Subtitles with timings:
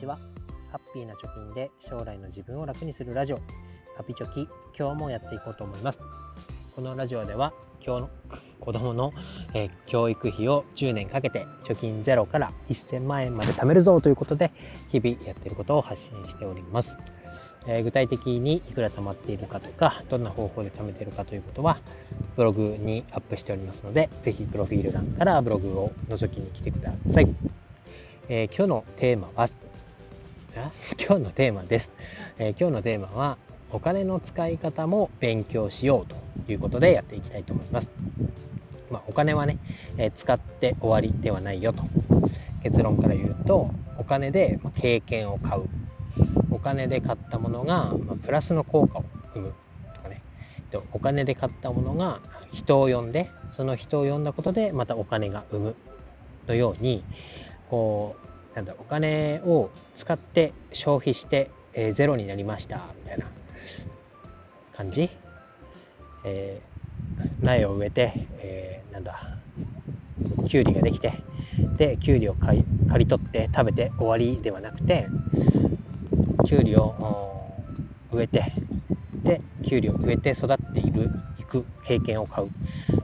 [0.00, 0.18] ちは。
[0.72, 3.36] ハッピーな貯金で将来の自分を楽にするラジオ、
[3.96, 5.98] ハピチョキ、今日もやっていこうと思います。
[6.74, 7.52] このラジオでは、
[7.84, 8.10] 今日の
[8.60, 9.12] 子供の、
[9.52, 14.52] えー、教育費を10年かけて貯金ゼロから1000万円まで貯めるぞということで、
[14.90, 16.96] 日々やっていることを発信しております。
[17.66, 21.78] え、具体的にいくら貯まっているかとか、どんな方法で貯めているかということは、
[22.36, 27.28] ブログにアップしておりますので、ぜひプロフィール欄からブログを覗きに来てください。
[28.30, 29.50] えー、今日のテーマは、
[30.52, 31.92] 今日のテーマです、
[32.38, 33.38] えー、今日のテーマは、
[33.70, 37.88] お金の使い方も勉強しようということでやっていきたいと思います。
[38.90, 39.58] まあ、お金はね、
[39.96, 41.84] えー、使って終わりではないよと。
[42.64, 45.68] 結論から言うと、お金で経験を買う。
[46.50, 49.04] お金で買ったものが、まプラスの効果を
[49.34, 49.54] 生む
[49.94, 50.20] とかね。
[50.92, 52.20] お金で買ったものが
[52.52, 55.76] 人を呼んで、その人を呼んだことでまたお金が生む
[56.48, 57.04] のように、
[57.70, 63.26] こうなんだお金を使って消費して、えー、ゼロになりましたみたいな。
[64.72, 65.10] 感じ、
[66.24, 69.20] えー、苗を植えて、えー、なんだ
[70.48, 71.12] きゅうりができて
[71.76, 75.06] できゅうりを刈り刈り取って食べて終わりではなくて
[76.46, 77.52] きゅうりを
[78.10, 78.52] 植えて
[79.22, 82.48] できゅうりを植えて育っているいく経験を買う。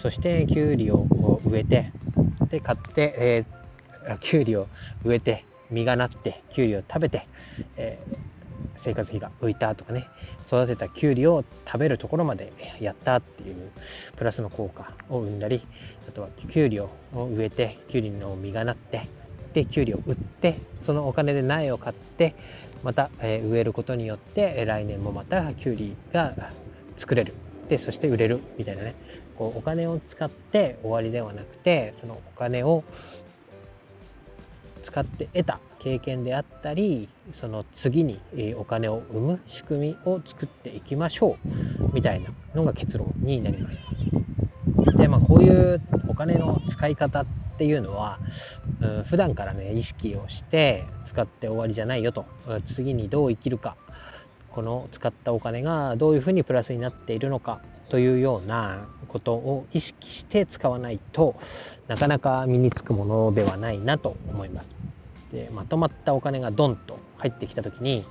[0.00, 1.06] そしてきゅうりを
[1.44, 1.92] 植えて
[2.50, 3.58] で買って、えー
[4.16, 4.66] きゅうりを
[5.04, 7.26] 植えて実がなってきゅうりを食べて、
[7.76, 8.16] えー、
[8.78, 10.06] 生活費が浮いたとかね
[10.46, 13.70] 育てたきゅうりを食べるところまでやったっていう
[14.16, 15.62] プラスの効果を生んだり
[16.08, 19.08] あとはきゅうりを植えてきゅうりの実がなって
[19.52, 22.34] できゅうりを売ってそのお金で苗を買って
[22.84, 26.52] また、え植えることによって来年もまたきゅうりが
[26.96, 27.34] 作れる。
[27.68, 28.94] でそして売れるみたいなね。
[29.36, 32.84] こうお金を使って終わりではなくてそのお金を
[34.98, 38.20] 使って得た経験であったりその次に
[38.56, 41.38] お金を生む仕組みを作っていきましょ
[41.84, 43.78] うみたいなのが結論になります。
[44.96, 47.26] でまあこういうお金の使い方っ
[47.58, 48.18] ていうのは、
[48.80, 52.26] うん、普段からね意識をして使って終わりじゃないよと
[52.66, 53.76] 次にどう生きるか
[54.50, 61.36] この使ったお金がどういうふうにプラスになっているのかというようなことを意識して使わないと
[61.86, 64.77] なかなか身につくものではないなと思います。
[65.32, 68.04] でまとまったお金がドンと入ってきた時に、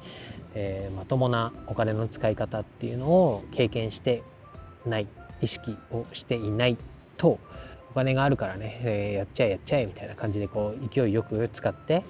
[0.53, 4.23] えー、まともなお金の使い方っていうのを経験して
[4.85, 5.07] ない
[5.41, 6.77] 意識をしていない
[7.17, 7.39] と
[7.91, 12.03] お金があるからね、えー、やっちゃえやっちゃえみたいな感じでこう勢いよく使って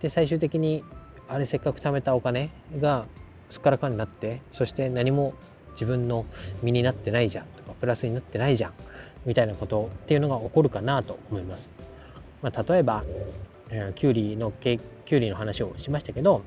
[0.00, 0.84] で最終的に
[1.28, 3.06] あれせっかく貯めたお金が
[3.50, 5.34] すっからかになってそして何も
[5.72, 6.24] 自分の
[6.62, 8.72] 身になってないじゃんとかプラスになってないじゃん
[9.26, 11.68] みたいなことっていうのが起こるかなと思います。
[12.42, 13.04] まあ、例えば
[13.70, 16.42] えー、キュウリのキュウリの話をしましたけど、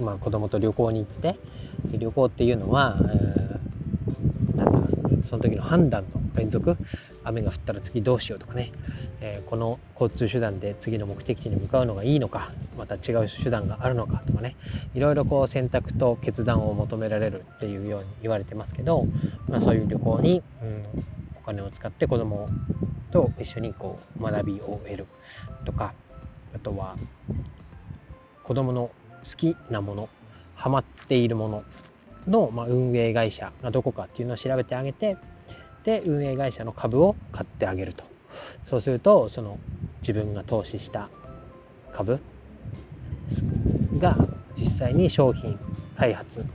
[0.00, 1.36] まあ、子供と旅行に行って
[1.98, 6.76] 旅行っていうのは、えー、なんだその時の判断の連続
[7.24, 8.72] 雨が降ったら次どうしようとかね、
[9.20, 14.56] えー、この交通手段で次の目的地に向かうのがいいのかまた違う手段があるのかとかね。
[14.94, 19.06] いろいろこう選択と決断を求められるっていうように言われてますけど、
[19.48, 21.04] まあ、そういう旅行に、うん、
[21.36, 22.48] お金を使って子供
[23.10, 25.06] と一緒にこう学びを得る
[25.64, 25.92] とか
[26.54, 26.96] あとは
[28.44, 28.94] 子供の好
[29.36, 30.08] きなもの
[30.54, 31.64] ハマっているもの
[32.26, 35.16] の、ま、運営会社がどこかっていうのを調べてあげて
[35.84, 38.04] で運営会社の株を買ってあげると。
[38.64, 39.58] そうするとその
[40.02, 41.10] 自分が投資した
[41.92, 42.20] 株
[43.98, 44.28] が
[44.58, 45.58] 実際に商品
[45.96, 46.46] 開発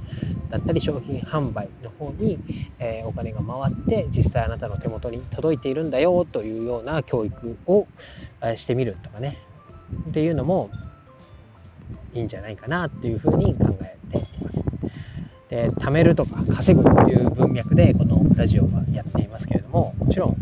[0.51, 2.39] だったり商品販売の方に、
[2.79, 7.87] え、お金が回って実際あなたの手元に届いているんだよというような教育を
[8.55, 9.44] してみるとかね。
[10.09, 10.69] っていうのも
[12.13, 14.63] いいんじゃないかなっていうふうに考えています。
[15.49, 20.37] で貯めるとか稼ぐという文脈でこのラジオはやっていますけれどももちろん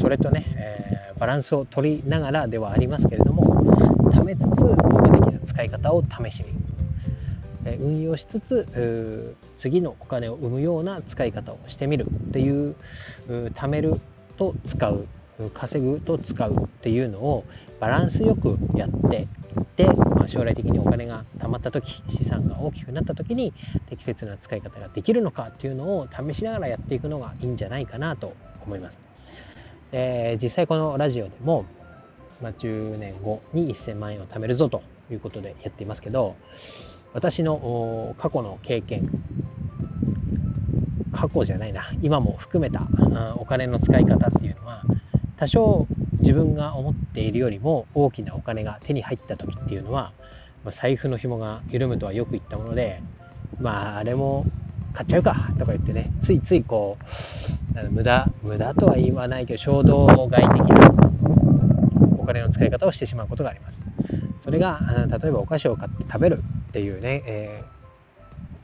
[0.00, 3.64] それとね、えー、バランスを取りながらではありますけれども
[4.10, 12.74] 貯めつつ効果的な使い方を試しみ、運用しつつ次のお金を生むような使い方をしてみるっていう
[13.28, 14.00] 貯める
[14.36, 15.06] と使う
[15.54, 17.44] 稼ぐと使うっていうのを
[17.80, 23.52] バランスよくやっていって、まあ、将来的にお金が貯まった時資産が大きくなった時に
[23.88, 28.34] 適切な使い方ができるのかっていうのを試しながらやっていくのがいいんじゃないかなと
[28.64, 28.98] 思います。
[29.92, 31.64] で実際このラジオでも、
[32.42, 36.36] まあ、10年後に1000万円を貯めるぞということでやっていますけど
[37.14, 39.08] 私の過去の経験
[41.12, 42.86] 過去じゃないな今も含めた
[43.36, 44.82] お金の使い方っていうのは
[45.36, 45.86] 多少
[46.20, 50.12] 自分が思っているよりも大きなお金が手に入った時っていうのは
[50.66, 53.00] まあ、財布の紐が緩むとはよく言ったもので
[53.60, 54.44] まああれも
[54.92, 56.98] 買っちゃうかとか言ってねついついこ
[57.76, 60.90] う無駄無駄とは言わないけど衝動買い的な
[62.18, 63.76] お金の使い方をしてしまうことがあります。
[64.42, 67.75] それが例えばお菓子を買って食べるっていうね、えー、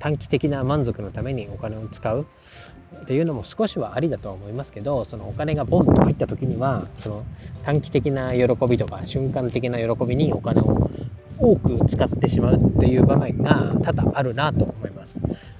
[0.02, 2.26] 短期的な満足のためにお金を使う。
[3.02, 7.24] っていうのも少しはありだとは思いますけどそのお金がボンと入った時にはその
[7.64, 10.90] 短期的な喜びとか瞬間的な喜びにお金を
[11.38, 15.14] 多く使ってしまうっていう場面が多々あるなと思います。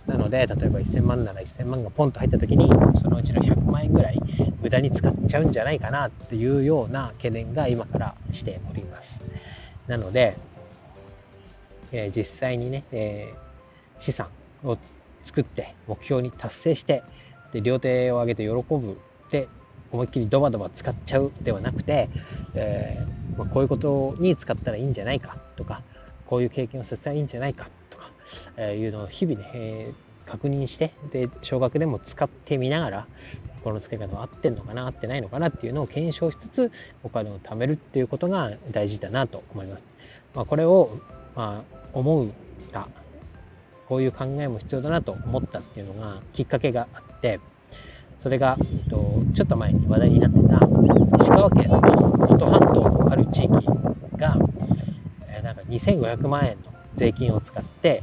[0.06, 2.68] なので例えば1000万なら1000万がポンと入った時に
[3.00, 4.18] そのうちの100万円ぐらい
[4.60, 9.20] 無駄に使っちゃうんじゃないかなっていうような懸念が今からしております。
[9.88, 10.36] なので、
[11.92, 13.32] えー、実際にね、え、
[14.02, 14.28] 資産
[14.64, 14.76] を
[15.24, 17.02] 作って目標に達成して
[17.52, 18.98] で両手を上げて喜ぶ
[19.30, 19.48] で
[19.92, 22.08] 思いっきりドバドバ使っちゃうではなくて、
[22.54, 25.82] えー、まあ、こういうことに使ったらいいんじゃないかとか
[26.26, 28.10] こういう経験をさせたらいいんじゃないかとか、
[28.56, 33.06] えいうのを日々ね、えー、確認してで少額でも使ってみながら
[33.62, 36.72] この使い方は合ってんのかな合ってないのかなっていうのを検証しつつ
[37.04, 39.84] お金を貯めるっていうことが大事だなと思います。
[40.34, 40.98] まあ、これを、
[41.36, 42.32] まあ、思う
[42.72, 42.88] が
[43.88, 47.40] こういう考えも必要だなと思ったっていうのがきっかけがあって
[48.22, 50.60] それが、えっと、ちょっと前に話題になってた
[51.20, 53.48] 石川県の能登半島のある地域
[54.16, 54.36] が、
[55.28, 58.00] えー、なんか2500万円の税金を使って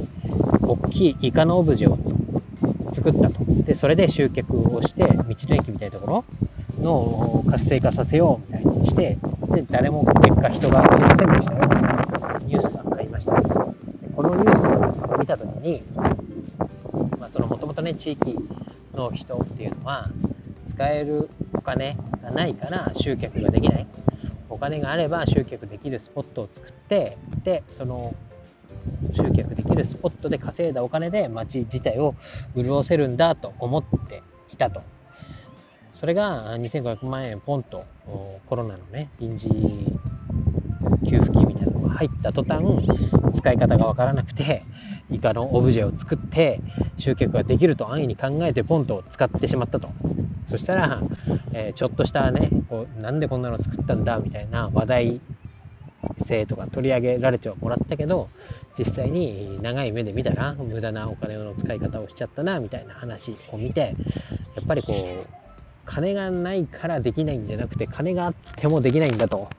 [0.61, 1.97] 大きいイカのオブジェを
[2.93, 3.39] 作ったと。
[3.63, 6.25] でそれで集客をして道の駅みたいなところ
[6.81, 9.17] の活性化させようみたいにして
[9.51, 14.65] で誰も結果人が来ませんでしたよニュースがありましたこのニュース
[15.13, 15.83] を見た時に、
[17.19, 18.35] まあ、そのもともとね地域
[18.93, 20.09] の人っていうのは
[20.73, 23.87] 使えるお金がないから集客ができない。
[24.49, 28.13] お金があれば集客できるスポットを作ってでその
[29.15, 32.15] 集客できるスポットで稼いだお金で街自体を
[32.57, 34.81] 潤せるんだと思っていたと。
[35.99, 37.85] それが2500万円ポンと
[38.47, 39.49] コロナのね臨時
[41.09, 42.63] 給付金みたいなのが入った途端
[43.35, 44.63] 使い方がわからなくて
[45.11, 46.61] イカのオブジェを作って
[46.97, 49.89] 集客ができると安易に考えてポンと使ってしまったと。
[50.49, 51.01] そしたら、
[51.53, 55.21] えー、ちょっとしたねこうなんでこんなの作ったんだみたいな話題
[56.25, 58.29] 性とか取り上げられてはもらったけど
[58.77, 63.95] 実際に長い目で見たら無駄なお金の使い方をしちゃったなみたいな話を見て
[64.55, 65.27] やっぱりこう
[65.85, 69.49] 金がないからできないんじゃなくて金があってもできないんだと。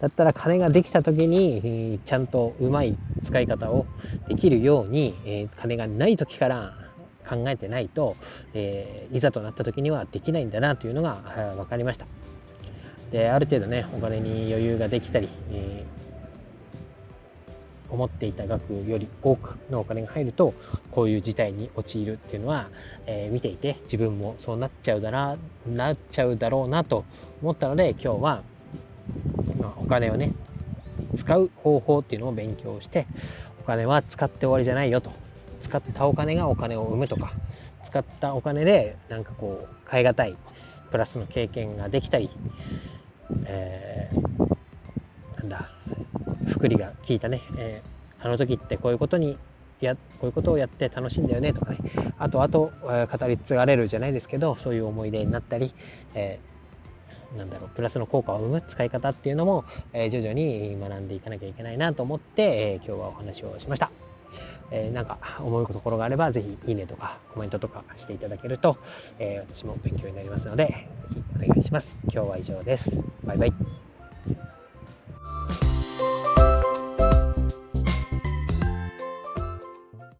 [0.00, 3.86] だったら金ができた時にちゃんとうまい使い方を
[4.28, 6.74] できるように、え金がない時から
[7.28, 8.16] 考えてないと、
[8.54, 12.06] えいざとなった時にはできないんだなというのが分かりました。
[13.10, 15.84] である程度ねお金に余裕ができたり、え、
[17.88, 20.54] 思っていた額より多くのお金が入ると
[20.90, 22.68] こういう事態に陥るっていうのは、
[23.06, 27.04] えー、見ていて自分もそうなっちゃうだななっちゃうだろうなと
[27.42, 28.42] 思ったので今日は、
[29.86, 30.32] お金をね
[31.16, 33.06] 使う方法っていうのを勉強して
[33.60, 35.10] お金は使って終わりじゃないよと。
[35.62, 37.32] 使ったお金がお金を生むとか
[37.84, 40.36] 使ったお金でなんかこう買い難い
[40.92, 42.30] プラスの経験ができたり
[43.46, 45.68] えー、なんだ
[46.50, 49.36] 福利が効いたね、えー、あの時ってこういうことに
[49.80, 51.78] やこういうことをやって楽しいんだよねとかね。
[52.18, 55.74] あとあと、語り継がれるじゃないですけどそういう思い出になったり、
[56.14, 56.55] えー、
[57.36, 63.90] なんだろう、プラスの効果を生む使い方っていうのも、え徐々に学んでいかなきゃいけないなと思って、え今日はお話をしました。
[64.70, 68.76] えー、なんか思うところがあれば、ぜひいいねとかコメントとかしていただけると、
[69.18, 71.94] えー、私も勉強になりますので、ぜひお願いします。
[72.04, 72.98] 今日は以上です。
[73.24, 73.52] バイバイ。